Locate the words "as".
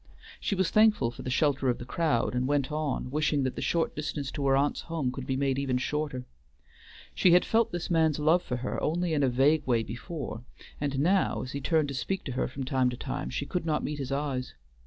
11.43-11.51